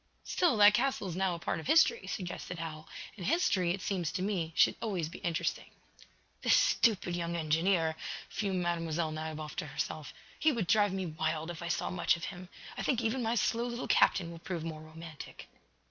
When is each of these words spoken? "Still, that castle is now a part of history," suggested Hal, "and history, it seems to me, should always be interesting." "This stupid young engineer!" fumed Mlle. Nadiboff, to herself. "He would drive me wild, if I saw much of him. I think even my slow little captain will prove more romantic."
"Still, 0.23 0.57
that 0.57 0.73
castle 0.73 1.07
is 1.07 1.15
now 1.15 1.35
a 1.35 1.37
part 1.39 1.59
of 1.59 1.67
history," 1.67 2.07
suggested 2.07 2.57
Hal, 2.57 2.87
"and 3.15 3.23
history, 3.23 3.69
it 3.69 3.83
seems 3.83 4.11
to 4.13 4.23
me, 4.23 4.51
should 4.55 4.73
always 4.81 5.09
be 5.09 5.19
interesting." 5.19 5.69
"This 6.41 6.55
stupid 6.55 7.15
young 7.15 7.35
engineer!" 7.35 7.95
fumed 8.27 8.63
Mlle. 8.63 9.11
Nadiboff, 9.11 9.55
to 9.57 9.67
herself. 9.67 10.11
"He 10.39 10.51
would 10.51 10.65
drive 10.65 10.91
me 10.91 11.05
wild, 11.05 11.51
if 11.51 11.61
I 11.61 11.67
saw 11.67 11.91
much 11.91 12.17
of 12.17 12.23
him. 12.25 12.49
I 12.75 12.81
think 12.81 12.99
even 12.99 13.21
my 13.21 13.35
slow 13.35 13.67
little 13.67 13.87
captain 13.87 14.31
will 14.31 14.39
prove 14.39 14.63
more 14.63 14.81
romantic." 14.81 15.47